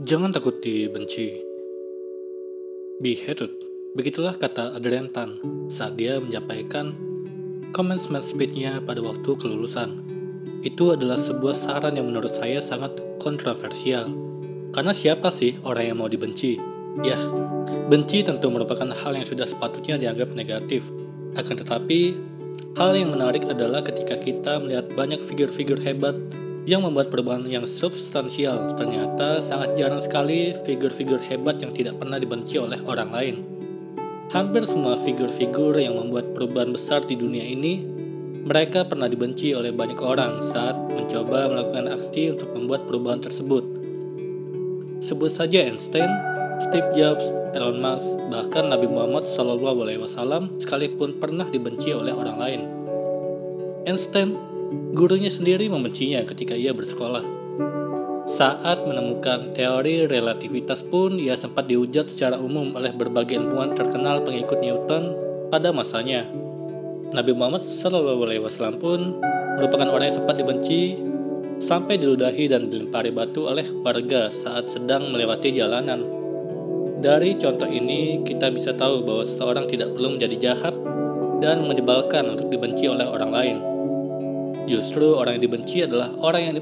[0.00, 1.44] Jangan takut dibenci.
[3.04, 3.52] Be hated.
[3.92, 5.36] Begitulah kata Adrian Tan
[5.68, 6.96] saat dia menyampaikan
[7.76, 10.00] commencement speech-nya pada waktu kelulusan.
[10.64, 14.08] Itu adalah sebuah saran yang menurut saya sangat kontroversial.
[14.72, 16.56] Karena siapa sih orang yang mau dibenci?
[17.04, 17.20] Ya,
[17.92, 20.88] benci tentu merupakan hal yang sudah sepatutnya dianggap negatif.
[21.36, 22.16] Akan tetapi,
[22.72, 26.16] hal yang menarik adalah ketika kita melihat banyak figur-figur hebat
[26.68, 28.76] yang membuat perubahan yang substansial.
[28.76, 33.36] Ternyata sangat jarang sekali figur-figur hebat yang tidak pernah dibenci oleh orang lain.
[34.30, 37.82] Hampir semua figur-figur yang membuat perubahan besar di dunia ini,
[38.46, 43.64] mereka pernah dibenci oleh banyak orang saat mencoba melakukan aksi untuk membuat perubahan tersebut.
[45.02, 46.08] Sebut saja Einstein,
[46.62, 52.60] Steve Jobs, Elon Musk, bahkan Nabi Muhammad SAW sekalipun pernah dibenci oleh orang lain.
[53.88, 57.26] Einstein Gurunya sendiri membencinya ketika ia bersekolah.
[58.30, 64.62] Saat menemukan teori relativitas pun, ia sempat dihujat secara umum oleh berbagai ilmuwan terkenal pengikut
[64.62, 65.18] Newton
[65.50, 66.30] pada masanya.
[67.10, 69.18] Nabi Muhammad SAW pun
[69.58, 70.94] merupakan orang yang sempat dibenci
[71.58, 76.06] sampai diludahi dan dilempari batu oleh warga saat sedang melewati jalanan.
[77.02, 80.78] Dari contoh ini, kita bisa tahu bahwa seseorang tidak perlu menjadi jahat
[81.42, 83.56] dan menyebalkan untuk dibenci oleh orang lain.
[84.70, 86.54] Justru orang yang dibenci adalah orang yang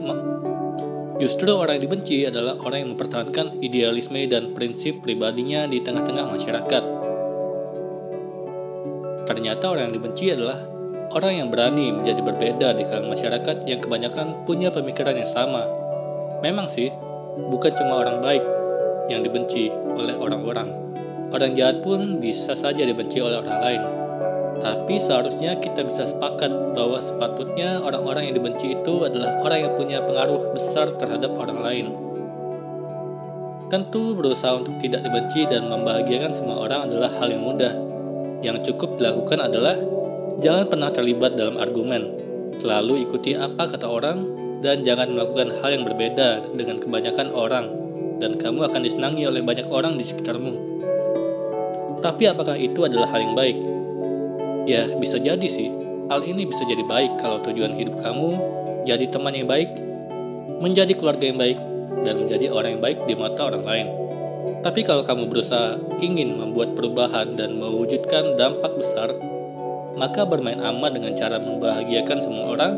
[1.20, 6.82] Justru orang yang dibenci adalah orang yang mempertahankan idealisme dan prinsip pribadinya di tengah-tengah masyarakat.
[9.28, 10.64] Ternyata orang yang dibenci adalah
[11.12, 15.68] orang yang berani menjadi berbeda di kalangan masyarakat yang kebanyakan punya pemikiran yang sama.
[16.40, 16.88] Memang sih,
[17.50, 18.46] bukan cuma orang baik
[19.12, 19.68] yang dibenci
[20.00, 20.70] oleh orang-orang.
[21.28, 24.07] Orang jahat pun bisa saja dibenci oleh orang lain.
[24.58, 29.98] Tapi seharusnya kita bisa sepakat bahwa sepatutnya orang-orang yang dibenci itu adalah orang yang punya
[30.02, 31.86] pengaruh besar terhadap orang lain.
[33.68, 37.74] Tentu berusaha untuk tidak dibenci dan membahagiakan semua orang adalah hal yang mudah.
[38.40, 39.76] Yang cukup dilakukan adalah
[40.42, 42.08] jangan pernah terlibat dalam argumen,
[42.58, 44.24] selalu ikuti apa kata orang,
[44.64, 47.66] dan jangan melakukan hal yang berbeda dengan kebanyakan orang,
[48.18, 50.54] dan kamu akan disenangi oleh banyak orang di sekitarmu.
[51.98, 53.58] Tapi apakah itu adalah hal yang baik?
[54.68, 55.72] Ya, bisa jadi sih.
[56.12, 58.36] Hal ini bisa jadi baik kalau tujuan hidup kamu
[58.84, 59.72] jadi teman yang baik,
[60.60, 61.56] menjadi keluarga yang baik,
[62.04, 63.88] dan menjadi orang yang baik di mata orang lain.
[64.60, 69.16] Tapi kalau kamu berusaha ingin membuat perubahan dan mewujudkan dampak besar,
[69.96, 72.76] maka bermain aman dengan cara membahagiakan semua orang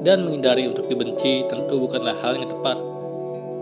[0.00, 2.80] dan menghindari untuk dibenci tentu bukanlah hal yang tepat.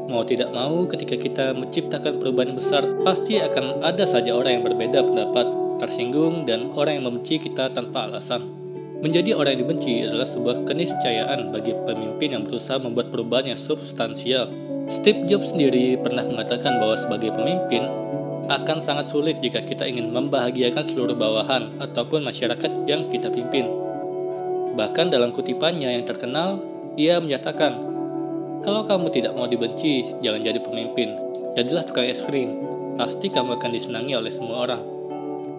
[0.06, 5.02] Mau tidak mau, ketika kita menciptakan perubahan besar, pasti akan ada saja orang yang berbeda
[5.02, 8.46] pendapat tersinggung, dan orang yang membenci kita tanpa alasan.
[9.04, 14.48] Menjadi orang yang dibenci adalah sebuah keniscayaan bagi pemimpin yang berusaha membuat perubahan yang substansial.
[14.88, 17.84] Steve Jobs sendiri pernah mengatakan bahwa sebagai pemimpin
[18.48, 23.68] akan sangat sulit jika kita ingin membahagiakan seluruh bawahan ataupun masyarakat yang kita pimpin.
[24.78, 26.62] Bahkan dalam kutipannya yang terkenal,
[26.96, 27.76] ia menyatakan,
[28.64, 31.20] kalau kamu tidak mau dibenci, jangan jadi pemimpin.
[31.52, 32.64] Jadilah tukang es krim.
[32.96, 34.95] Pasti kamu akan disenangi oleh semua orang.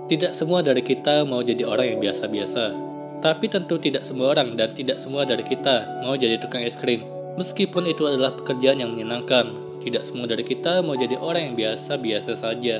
[0.08, 2.72] Tidak semua dari kita mau jadi orang yang biasa-biasa.
[3.20, 7.04] Tapi tentu tidak semua orang dan tidak semua dari kita mau jadi tukang es krim.
[7.36, 9.52] Meskipun itu adalah pekerjaan yang menyenangkan,
[9.84, 12.80] tidak semua dari kita mau jadi orang yang biasa-biasa saja.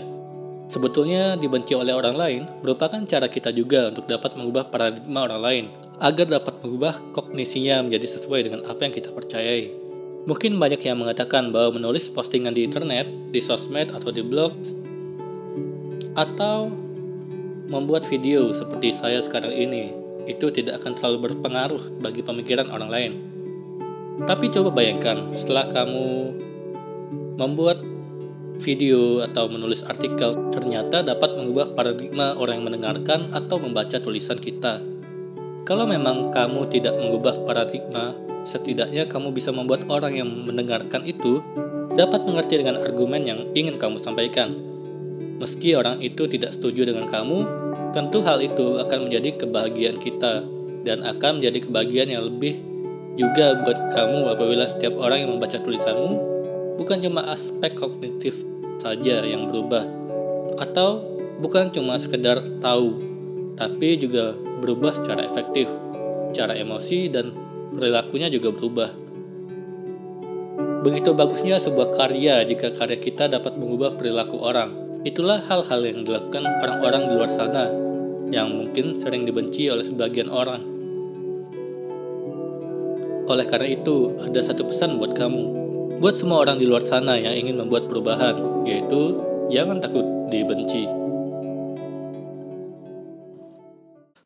[0.72, 5.66] Sebetulnya dibenci oleh orang lain merupakan cara kita juga untuk dapat mengubah paradigma orang lain
[6.00, 9.76] agar dapat mengubah kognisinya menjadi sesuai dengan apa yang kita percayai.
[10.32, 14.56] Mungkin banyak yang mengatakan bahwa menulis postingan di internet, di sosmed atau di blog
[16.16, 16.87] atau
[17.68, 19.92] Membuat video seperti saya sekarang ini
[20.24, 23.14] itu tidak akan terlalu berpengaruh bagi pemikiran orang lain.
[24.24, 26.32] Tapi coba bayangkan setelah kamu
[27.36, 27.84] membuat
[28.64, 34.80] video atau menulis artikel ternyata dapat mengubah paradigma orang yang mendengarkan atau membaca tulisan kita.
[35.68, 38.16] Kalau memang kamu tidak mengubah paradigma,
[38.48, 41.44] setidaknya kamu bisa membuat orang yang mendengarkan itu
[42.00, 44.67] dapat mengerti dengan argumen yang ingin kamu sampaikan.
[45.38, 47.46] Meski orang itu tidak setuju dengan kamu,
[47.94, 50.46] tentu hal itu akan menjadi kebahagiaan kita
[50.82, 52.58] dan akan menjadi kebahagiaan yang lebih
[53.18, 56.38] juga buat kamu apabila setiap orang yang membaca tulisanmu
[56.78, 58.46] bukan cuma aspek kognitif
[58.78, 59.84] saja yang berubah
[60.62, 61.02] atau
[61.42, 62.94] bukan cuma sekedar tahu
[63.58, 65.66] tapi juga berubah secara efektif,
[66.30, 67.34] cara emosi dan
[67.74, 68.90] perilakunya juga berubah.
[70.86, 74.87] Begitu bagusnya sebuah karya jika karya kita dapat mengubah perilaku orang.
[75.08, 77.72] Itulah hal-hal yang dilakukan orang-orang di luar sana
[78.28, 80.60] yang mungkin sering dibenci oleh sebagian orang.
[83.32, 85.44] Oleh karena itu, ada satu pesan buat kamu.
[86.04, 89.16] Buat semua orang di luar sana yang ingin membuat perubahan, yaitu
[89.48, 90.84] jangan takut dibenci.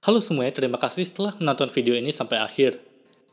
[0.01, 2.81] Halo semuanya, terima kasih telah menonton video ini sampai akhir.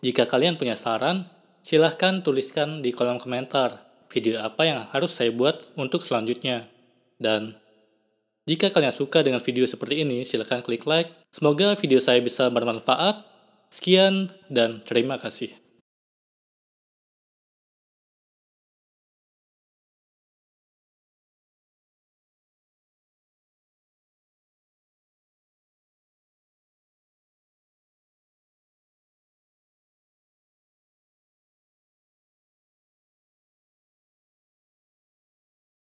[0.05, 1.25] Jika kalian punya saran,
[1.65, 6.78] silahkan tuliskan di kolom komentar video apa yang harus saya buat untuk selanjutnya.
[7.19, 7.59] Dan
[8.49, 11.13] jika kalian suka dengan video seperti ini, silahkan klik like.
[11.29, 13.27] Semoga video saya bisa bermanfaat.
[13.69, 15.53] Sekian dan terima kasih.